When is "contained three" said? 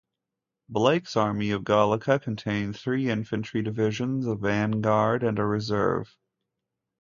2.17-3.07